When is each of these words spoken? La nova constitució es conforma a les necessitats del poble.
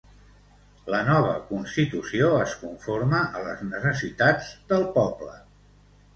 La 0.93 1.01
nova 1.09 1.35
constitució 1.49 2.31
es 2.47 2.57
conforma 2.63 3.21
a 3.41 3.45
les 3.49 3.63
necessitats 3.69 4.51
del 4.75 4.89
poble. 4.99 5.39